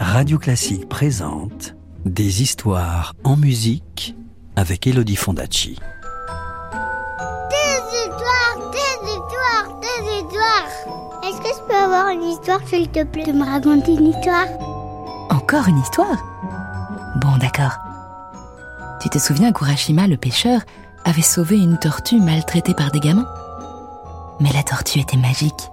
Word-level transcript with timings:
Radio 0.00 0.38
Classique 0.38 0.88
présente 0.88 1.74
Des 2.04 2.42
histoires 2.42 3.14
en 3.24 3.36
musique 3.36 4.16
avec 4.56 4.86
Elodie 4.86 5.16
Fondacci. 5.16 5.78
Des 7.50 7.80
histoires, 7.96 8.70
des 8.72 9.08
histoires, 9.08 9.80
des 9.80 10.16
histoires. 10.16 10.68
Est-ce 11.24 11.38
que 11.38 11.48
je 11.48 11.62
peux 11.68 11.74
avoir 11.74 12.08
une 12.08 12.22
histoire, 12.22 12.60
s'il 12.66 12.88
te 12.88 13.04
plaît, 13.04 13.24
de 13.24 13.32
me 13.32 13.44
raconter 13.44 13.94
une 13.94 14.08
histoire? 14.08 14.46
Encore 15.30 15.68
une 15.68 15.78
histoire? 15.78 16.24
Bon, 17.20 17.36
d'accord. 17.38 17.78
Tu 19.00 19.08
te 19.08 19.18
souviens 19.18 19.52
qu'Urashima, 19.52 20.06
le 20.06 20.16
pêcheur, 20.16 20.60
avait 21.04 21.22
sauvé 21.22 21.58
une 21.58 21.78
tortue 21.78 22.20
maltraitée 22.20 22.74
par 22.74 22.90
des 22.90 23.00
gamins? 23.00 23.28
Mais 24.40 24.52
la 24.52 24.62
tortue 24.62 25.00
était 25.00 25.16
magique. 25.16 25.70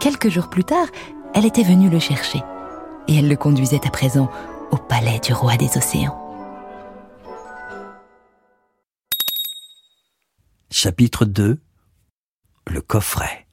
Quelques 0.00 0.28
jours 0.28 0.48
plus 0.48 0.64
tard, 0.64 0.86
elle 1.34 1.46
était 1.46 1.62
venue 1.62 1.90
le 1.90 1.98
chercher. 1.98 2.42
Et 3.08 3.16
elle 3.16 3.28
le 3.28 3.36
conduisait 3.36 3.86
à 3.86 3.90
présent 3.90 4.30
au 4.70 4.76
palais 4.76 5.18
du 5.18 5.32
roi 5.32 5.56
des 5.56 5.76
océans. 5.76 6.16
Chapitre 10.70 11.24
2 11.24 11.58
Le 12.66 12.80
coffret. 12.82 13.46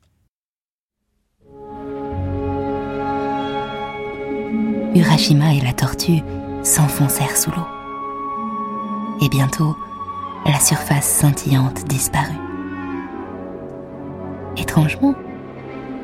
Urashima 4.93 5.53
et 5.53 5.61
la 5.61 5.73
tortue 5.73 6.21
s'enfoncèrent 6.63 7.37
sous 7.37 7.51
l'eau. 7.51 7.67
Et 9.21 9.29
bientôt, 9.29 9.75
la 10.45 10.59
surface 10.59 11.07
scintillante 11.07 11.85
disparut. 11.85 12.35
Étrangement, 14.57 15.15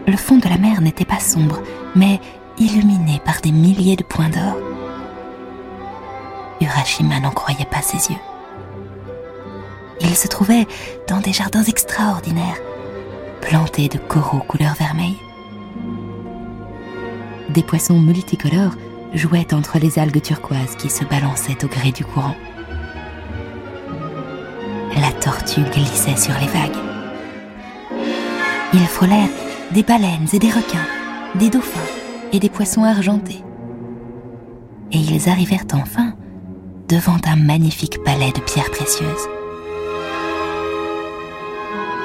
le 0.07 0.17
fond 0.17 0.37
de 0.37 0.47
la 0.47 0.57
mer 0.57 0.81
n'était 0.81 1.05
pas 1.05 1.20
sombre, 1.20 1.61
mais 1.95 2.20
illuminé 2.61 3.20
par 3.25 3.41
des 3.41 3.51
milliers 3.51 3.95
de 3.95 4.03
points 4.03 4.29
d'or. 4.29 4.55
Urashima 6.62 7.20
n'en 7.20 7.31
croyait 7.31 7.65
pas 7.65 7.81
ses 7.81 8.12
yeux. 8.12 8.20
Il 9.99 10.15
se 10.15 10.27
trouvait 10.27 10.67
dans 11.07 11.20
des 11.20 11.34
jardins 11.34 11.63
extraordinaires, 11.63 12.59
plantés 13.41 13.87
de 13.87 13.98
coraux 13.98 14.43
couleur 14.48 14.76
vermeil. 14.76 15.17
Des 17.49 17.63
poissons 17.63 17.99
multicolores 17.99 18.76
jouaient 19.13 19.54
entre 19.54 19.79
les 19.79 19.98
algues 19.98 20.21
turquoises 20.21 20.76
qui 20.77 20.89
se 20.89 21.04
balançaient 21.04 21.65
au 21.65 21.67
gré 21.67 21.91
du 21.91 22.05
courant. 22.05 22.35
La 24.98 25.12
tortue 25.20 25.62
glissait 25.62 26.15
sur 26.15 26.34
les 26.39 26.48
vagues. 26.48 26.77
Il 28.73 28.85
frôlait 28.87 29.29
des 29.71 29.84
baleines 29.84 30.27
et 30.32 30.39
des 30.39 30.51
requins, 30.51 30.87
des 31.35 31.49
dauphins 31.49 32.01
et 32.32 32.40
des 32.40 32.49
poissons 32.49 32.84
argentés. 32.84 33.43
Et 34.91 34.98
ils 34.98 35.29
arrivèrent 35.29 35.65
enfin 35.74 36.13
devant 36.88 37.18
un 37.26 37.35
magnifique 37.35 38.04
palais 38.04 38.32
de 38.32 38.41
pierres 38.41 38.71
précieuses. 38.71 39.27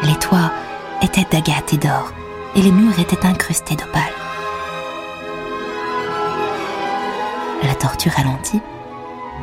Les 0.04 0.14
toits 0.16 0.52
étaient 1.02 1.26
d'agate 1.30 1.72
et 1.72 1.78
d'or, 1.78 2.12
et 2.54 2.62
les 2.62 2.70
murs 2.70 2.98
étaient 2.98 3.26
incrustés 3.26 3.74
d'opale. 3.74 4.02
La 7.64 7.74
tortue 7.74 8.10
ralentit, 8.10 8.60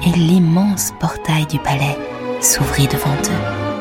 et 0.06 0.12
l'immense 0.18 0.94
portail 1.00 1.46
du 1.48 1.60
palais 1.60 1.98
s'ouvrit 2.40 2.88
devant 2.88 3.10
eux. 3.10 3.74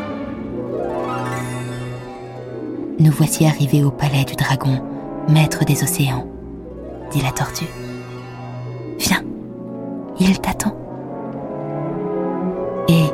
Nous 2.99 3.13
voici 3.13 3.47
arrivés 3.47 3.85
au 3.85 3.91
palais 3.91 4.25
du 4.25 4.35
dragon, 4.35 4.83
maître 5.29 5.65
des 5.65 5.83
océans, 5.83 6.27
dit 7.13 7.21
la 7.21 7.31
tortue. 7.31 7.69
Viens, 8.99 9.23
il 10.19 10.41
t'attend. 10.41 10.75
Et 12.89 13.05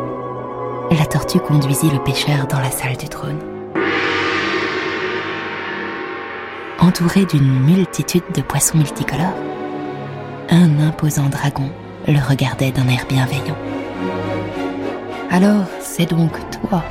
la 0.95 1.05
tortue 1.05 1.41
conduisit 1.41 1.91
le 1.91 1.99
pêcheur 1.99 2.47
dans 2.47 2.61
la 2.61 2.71
salle 2.71 2.97
du 2.97 3.09
trône. 3.09 3.41
Entouré 6.79 7.27
d'une 7.27 7.61
multitude 7.65 8.23
de 8.35 8.41
poissons 8.41 8.79
multicolores, 8.79 9.35
un 10.51 10.81
imposant 10.81 11.29
dragon 11.29 11.69
le 12.07 12.19
regardait 12.21 12.71
d'un 12.71 12.89
air 12.89 13.05
bienveillant. 13.09 13.59
Alors, 15.31 15.67
c'est 15.81 16.09
donc 16.09 16.39
toi, 16.51 16.83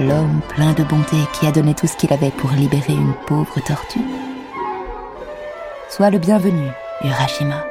l'homme 0.00 0.40
plein 0.48 0.72
de 0.72 0.82
bonté 0.82 1.16
qui 1.32 1.46
a 1.46 1.52
donné 1.52 1.74
tout 1.74 1.86
ce 1.86 1.96
qu'il 1.96 2.12
avait 2.12 2.32
pour 2.32 2.50
libérer 2.50 2.92
une 2.92 3.14
pauvre 3.26 3.60
tortue? 3.66 4.00
Sois 5.94 6.08
le 6.08 6.16
bienvenu, 6.16 6.70
Urashima. 7.04 7.66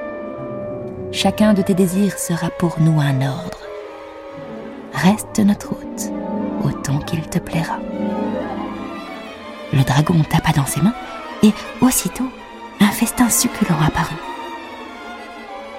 Chacun 1.11 1.55
de 1.55 1.63
tes 1.63 1.73
désirs 1.73 2.19
sera 2.19 2.51
pour 2.51 2.79
nous 2.79 3.01
un 3.01 3.19
ordre. 3.27 3.57
Reste 4.93 5.39
notre 5.39 5.71
hôte 5.71 6.11
autant 6.63 6.99
qu'il 6.99 7.21
te 7.21 7.39
plaira. 7.39 7.79
Le 9.73 9.83
dragon 9.83 10.21
tapa 10.29 10.51
dans 10.51 10.67
ses 10.67 10.81
mains 10.81 10.93
et 11.41 11.51
aussitôt 11.81 12.29
un 12.79 12.91
festin 12.91 13.27
succulent 13.27 13.81
apparut. 13.83 14.21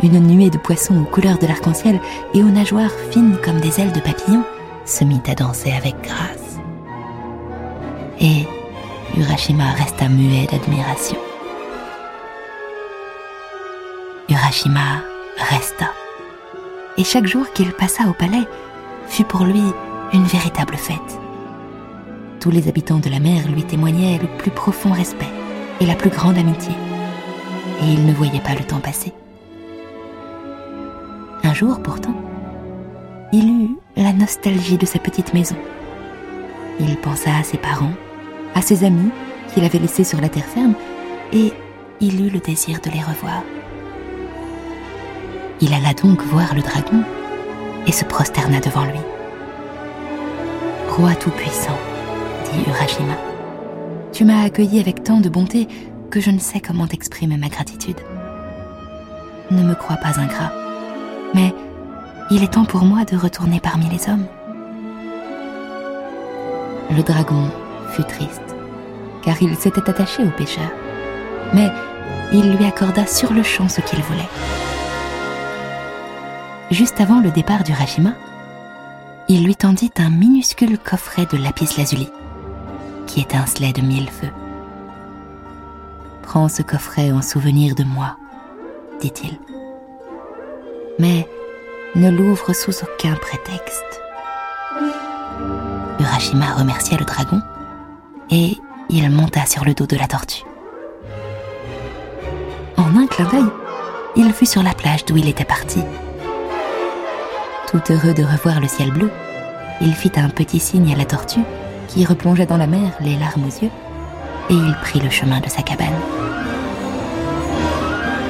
Une 0.02 0.18
nuée 0.18 0.50
de 0.50 0.58
poissons 0.58 1.00
aux 1.00 1.10
couleurs 1.14 1.38
de 1.38 1.46
l'arc-en-ciel 1.46 2.00
et 2.34 2.42
aux 2.42 2.50
nageoires 2.50 2.90
fines 3.12 3.36
comme 3.44 3.60
des 3.60 3.80
ailes 3.80 3.92
de 3.92 4.00
papillon 4.00 4.42
se 4.84 5.04
mit 5.04 5.22
à 5.28 5.36
danser 5.36 5.70
avec 5.70 5.94
grâce. 6.02 6.58
Et 8.20 8.48
Urashima 9.16 9.70
resta 9.74 10.08
muet 10.08 10.48
d'admiration. 10.50 11.18
Urashima 14.32 15.02
resta. 15.36 15.92
Et 16.96 17.04
chaque 17.04 17.26
jour 17.26 17.52
qu'il 17.52 17.70
passa 17.72 18.04
au 18.08 18.14
palais 18.14 18.48
fut 19.06 19.24
pour 19.24 19.44
lui 19.44 19.62
une 20.14 20.24
véritable 20.24 20.76
fête. 20.76 21.20
Tous 22.40 22.50
les 22.50 22.66
habitants 22.66 22.98
de 22.98 23.10
la 23.10 23.20
mer 23.20 23.46
lui 23.48 23.62
témoignaient 23.62 24.18
le 24.18 24.28
plus 24.38 24.50
profond 24.50 24.92
respect 24.92 25.28
et 25.80 25.86
la 25.86 25.94
plus 25.94 26.08
grande 26.08 26.38
amitié. 26.38 26.72
Et 27.82 27.92
il 27.92 28.06
ne 28.06 28.12
voyait 28.14 28.40
pas 28.40 28.54
le 28.54 28.64
temps 28.64 28.80
passer. 28.80 29.12
Un 31.44 31.52
jour 31.52 31.82
pourtant, 31.82 32.16
il 33.34 33.50
eut 33.50 33.76
la 33.98 34.14
nostalgie 34.14 34.78
de 34.78 34.86
sa 34.86 34.98
petite 34.98 35.34
maison. 35.34 35.56
Il 36.80 36.96
pensa 36.96 37.36
à 37.36 37.42
ses 37.42 37.58
parents, 37.58 37.92
à 38.54 38.62
ses 38.62 38.84
amis 38.84 39.10
qu'il 39.52 39.64
avait 39.64 39.78
laissés 39.78 40.04
sur 40.04 40.22
la 40.22 40.30
terre 40.30 40.46
ferme, 40.46 40.74
et 41.34 41.52
il 42.00 42.26
eut 42.26 42.30
le 42.30 42.40
désir 42.40 42.80
de 42.80 42.90
les 42.90 43.02
revoir. 43.02 43.42
Il 45.64 45.72
alla 45.72 45.94
donc 45.94 46.20
voir 46.22 46.56
le 46.56 46.60
dragon 46.60 47.04
et 47.86 47.92
se 47.92 48.04
prosterna 48.04 48.58
devant 48.58 48.84
lui. 48.84 48.98
Roi 50.88 51.14
tout-puissant, 51.14 51.78
dit 52.44 52.68
Urashima, 52.68 53.14
tu 54.12 54.24
m'as 54.24 54.42
accueilli 54.42 54.80
avec 54.80 55.04
tant 55.04 55.20
de 55.20 55.28
bonté 55.28 55.68
que 56.10 56.18
je 56.18 56.32
ne 56.32 56.40
sais 56.40 56.58
comment 56.58 56.88
exprimer 56.88 57.36
ma 57.36 57.48
gratitude. 57.48 58.00
Ne 59.52 59.62
me 59.62 59.74
crois 59.74 59.98
pas 59.98 60.18
ingrat, 60.18 60.52
mais 61.32 61.54
il 62.32 62.42
est 62.42 62.54
temps 62.54 62.64
pour 62.64 62.84
moi 62.84 63.04
de 63.04 63.16
retourner 63.16 63.60
parmi 63.60 63.88
les 63.88 64.10
hommes. 64.10 64.26
Le 66.90 67.02
dragon 67.04 67.48
fut 67.92 68.04
triste, 68.04 68.56
car 69.24 69.40
il 69.40 69.54
s'était 69.54 69.88
attaché 69.88 70.24
au 70.24 70.30
pêcheur, 70.30 70.72
mais 71.54 71.70
il 72.32 72.56
lui 72.56 72.64
accorda 72.64 73.06
sur 73.06 73.32
le 73.32 73.44
champ 73.44 73.68
ce 73.68 73.80
qu'il 73.80 74.02
voulait. 74.02 74.28
Juste 76.72 77.02
avant 77.02 77.20
le 77.20 77.30
départ 77.30 77.64
du 77.64 77.72
Rashima, 77.74 78.12
il 79.28 79.44
lui 79.44 79.54
tendit 79.54 79.92
un 79.98 80.08
minuscule 80.08 80.78
coffret 80.78 81.26
de 81.30 81.36
lapis-lazuli 81.36 82.08
qui 83.06 83.20
étincelait 83.20 83.74
de 83.74 83.82
mille 83.82 84.08
feux. 84.08 84.30
Prends 86.22 86.48
ce 86.48 86.62
coffret 86.62 87.12
en 87.12 87.20
souvenir 87.20 87.74
de 87.74 87.84
moi, 87.84 88.16
dit-il. 89.02 89.38
Mais 90.98 91.28
ne 91.94 92.10
l'ouvre 92.10 92.54
sous 92.54 92.72
aucun 92.82 93.16
prétexte. 93.16 94.00
Urashima 96.00 96.54
remercia 96.54 96.96
le 96.96 97.04
dragon 97.04 97.42
et 98.30 98.56
il 98.88 99.10
monta 99.10 99.44
sur 99.44 99.66
le 99.66 99.74
dos 99.74 99.86
de 99.86 99.96
la 99.96 100.06
tortue. 100.06 100.44
En 102.78 102.96
un 102.96 103.06
clin 103.06 103.26
d'œil, 103.26 103.50
il 104.16 104.32
fut 104.32 104.46
sur 104.46 104.62
la 104.62 104.72
plage 104.72 105.04
d'où 105.04 105.18
il 105.18 105.28
était 105.28 105.44
parti. 105.44 105.80
Tout 107.72 107.80
heureux 107.90 108.12
de 108.12 108.22
revoir 108.22 108.60
le 108.60 108.68
ciel 108.68 108.90
bleu, 108.90 109.10
il 109.80 109.94
fit 109.94 110.12
un 110.16 110.28
petit 110.28 110.60
signe 110.60 110.92
à 110.92 110.96
la 110.98 111.06
tortue 111.06 111.40
qui 111.88 112.04
replongeait 112.04 112.44
dans 112.44 112.58
la 112.58 112.66
mer 112.66 112.92
les 113.00 113.16
larmes 113.16 113.46
aux 113.46 113.62
yeux 113.62 113.70
et 114.50 114.54
il 114.54 114.76
prit 114.82 115.00
le 115.00 115.08
chemin 115.08 115.40
de 115.40 115.48
sa 115.48 115.62
cabane. 115.62 115.88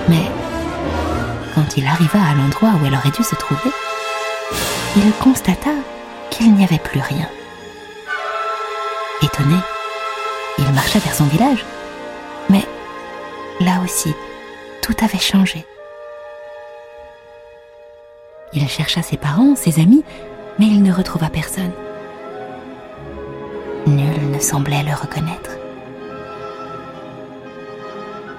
Mais 0.09 0.31
quand 1.57 1.77
il 1.77 1.85
arriva 1.89 2.21
à 2.21 2.35
l'endroit 2.35 2.71
où 2.81 2.87
elle 2.87 2.95
aurait 2.95 3.11
dû 3.11 3.25
se 3.25 3.35
trouver, 3.35 3.73
il 4.95 5.13
constata 5.21 5.71
qu'il 6.31 6.55
n'y 6.55 6.63
avait 6.63 6.79
plus 6.79 7.01
rien. 7.01 7.29
Étonné, 9.23 9.57
il 10.59 10.71
marcha 10.73 11.01
vers 11.01 11.15
son 11.15 11.25
village, 11.25 11.65
mais 12.49 12.65
là 13.59 13.81
aussi, 13.85 14.15
tout 14.83 14.95
avait 15.03 15.19
changé. 15.19 15.67
Il 18.55 18.69
chercha 18.69 19.03
ses 19.03 19.17
parents, 19.17 19.57
ses 19.57 19.81
amis, 19.81 20.05
mais 20.59 20.67
il 20.67 20.83
ne 20.83 20.93
retrouva 20.93 21.29
personne. 21.31 21.73
Nul 23.87 24.31
ne 24.33 24.39
semblait 24.39 24.83
le 24.83 24.95
reconnaître. 24.95 25.51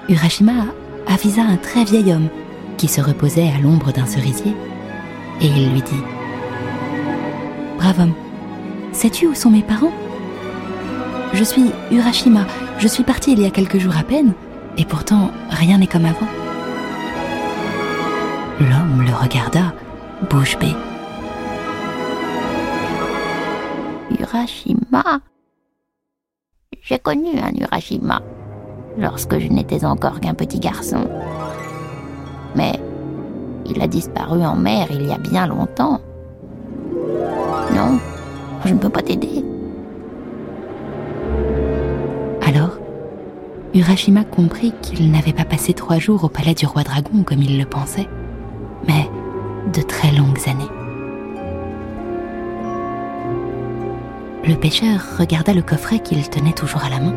Urashima 0.08 0.66
avisa 1.06 1.42
un 1.42 1.56
très 1.56 1.84
vieil 1.84 2.12
homme 2.12 2.28
qui 2.76 2.88
se 2.88 3.00
reposait 3.00 3.50
à 3.54 3.60
l'ombre 3.60 3.92
d'un 3.92 4.06
cerisier, 4.06 4.54
et 5.40 5.46
il 5.46 5.72
lui 5.72 5.82
dit 5.82 6.02
Brave 7.78 8.00
homme, 8.00 8.14
sais-tu 8.92 9.26
où 9.26 9.34
sont 9.34 9.50
mes 9.50 9.62
parents? 9.62 9.92
Je 11.32 11.42
suis 11.42 11.72
Urashima, 11.90 12.46
je 12.78 12.86
suis 12.86 13.02
parti 13.02 13.32
il 13.32 13.40
y 13.40 13.46
a 13.46 13.50
quelques 13.50 13.78
jours 13.78 13.96
à 13.98 14.04
peine, 14.04 14.32
et 14.76 14.84
pourtant 14.84 15.30
rien 15.50 15.78
n'est 15.78 15.86
comme 15.86 16.04
avant. 16.04 16.28
L'homme 18.60 19.04
le 19.04 19.12
regarda, 19.14 19.74
bouche 20.24 20.58
bée. 20.58 20.74
Urashima 24.18 25.20
J'ai 26.82 26.98
connu 26.98 27.38
un 27.38 27.52
Urashima 27.52 28.20
lorsque 28.98 29.38
je 29.38 29.48
n'étais 29.48 29.84
encore 29.84 30.20
qu'un 30.20 30.34
petit 30.34 30.60
garçon. 30.60 31.08
Mais 32.54 32.78
il 33.66 33.82
a 33.82 33.86
disparu 33.86 34.44
en 34.44 34.56
mer 34.56 34.88
il 34.90 35.06
y 35.06 35.12
a 35.12 35.18
bien 35.18 35.46
longtemps. 35.46 36.00
Non, 37.74 37.98
je 38.64 38.72
ne 38.72 38.78
peux 38.78 38.90
pas 38.90 39.02
t'aider. 39.02 39.44
Alors, 42.46 42.78
Urashima 43.74 44.24
comprit 44.24 44.72
qu'il 44.82 45.10
n'avait 45.10 45.32
pas 45.32 45.44
passé 45.44 45.74
trois 45.74 45.98
jours 45.98 46.24
au 46.24 46.28
palais 46.28 46.54
du 46.54 46.66
roi 46.66 46.82
dragon 46.84 47.24
comme 47.24 47.42
il 47.42 47.58
le 47.58 47.66
pensait, 47.66 48.08
mais 48.86 49.08
de 49.72 49.82
très 49.82 50.10
longues 50.12 50.48
années. 50.48 50.70
Le 54.46 54.54
pêcheur 54.56 55.00
regarda 55.18 55.54
le 55.54 55.62
coffret 55.62 56.00
qu'il 56.00 56.28
tenait 56.28 56.52
toujours 56.52 56.84
à 56.84 56.90
la 56.90 57.00
main 57.00 57.14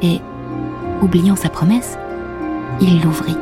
et, 0.00 0.20
oubliant 1.02 1.36
sa 1.36 1.50
promesse, 1.50 1.98
il 2.80 3.02
l'ouvrit. 3.02 3.36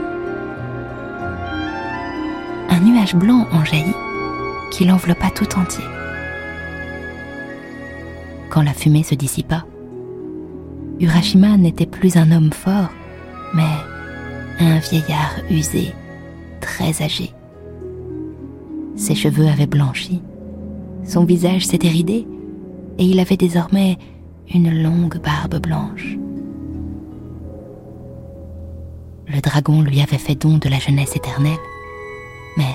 Un 2.71 2.81
nuage 2.81 3.15
blanc 3.15 3.47
en 3.53 3.65
jaillit 3.65 3.95
qui 4.71 4.85
l'enveloppa 4.85 5.31
tout 5.31 5.59
entier. 5.59 5.85
Quand 8.51 8.63
la 8.63 8.73
fumée 8.73 9.05
se 9.05 9.15
dissipa, 9.15 9.65
Urashima 11.01 11.57
n'était 11.57 11.87
plus 11.87 12.17
un 12.17 12.33
homme 12.33 12.53
fort, 12.53 12.91
mais 13.55 13.63
un 14.59 14.79
vieillard 14.79 15.37
usé, 15.51 15.93
très 16.61 17.03
âgé. 17.03 17.33
Ses 18.99 19.15
cheveux 19.15 19.47
avaient 19.47 19.67
blanchi, 19.69 20.21
son 21.05 21.25
visage 21.25 21.67
s'était 21.67 21.89
ridé, 21.89 22.27
et 22.99 23.05
il 23.05 23.21
avait 23.21 23.37
désormais 23.37 23.97
une 24.53 24.83
longue 24.83 25.23
barbe 25.23 25.61
blanche. 25.63 26.19
Le 29.29 29.41
dragon 29.41 29.83
lui 29.83 30.01
avait 30.01 30.19
fait 30.19 30.35
don 30.35 30.59
de 30.59 30.69
la 30.69 30.81
jeunesse 30.81 31.15
éternelle, 31.15 31.61
mais 32.57 32.75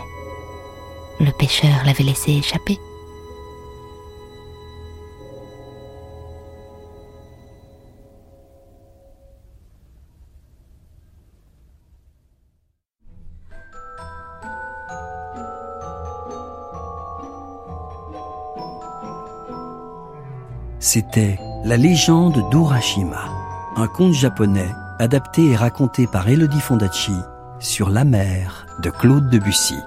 le 1.19 1.31
pêcheur 1.37 1.83
l'avait 1.85 2.05
laissé 2.05 2.31
échapper. 2.31 2.79
C'était 20.83 21.39
La 21.63 21.77
légende 21.77 22.50
d'Urashima, 22.50 23.30
un 23.77 23.88
conte 23.88 24.12
japonais 24.12 24.68
adapté 25.00 25.51
et 25.51 25.56
raconté 25.56 26.07
par 26.07 26.27
Elodie 26.27 26.59
Fondacci 26.59 27.13
sur 27.62 27.89
la 27.89 28.03
mer 28.03 28.68
de 28.83 28.89
Claude 28.89 29.30
Debussy. 29.30 29.77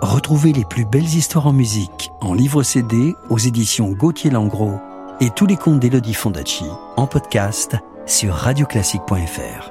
Retrouvez 0.00 0.54
les 0.54 0.64
plus 0.64 0.86
belles 0.86 1.04
histoires 1.04 1.46
en 1.46 1.52
musique 1.52 2.10
en 2.22 2.32
livre 2.32 2.62
CD 2.62 3.14
aux 3.28 3.36
éditions 3.36 3.92
Gauthier 3.92 4.30
Langros 4.30 4.80
et 5.20 5.28
tous 5.28 5.44
les 5.44 5.58
contes 5.58 5.78
d'Elodie 5.78 6.14
Fondacci 6.14 6.64
en 6.96 7.06
podcast 7.06 7.76
sur 8.06 8.32
radioclassique.fr. 8.32 9.70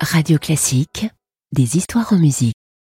Radio 0.00 0.38
Classique, 0.38 1.06
des 1.52 1.76
histoires 1.76 2.14
en 2.14 2.18
musique. 2.18 2.57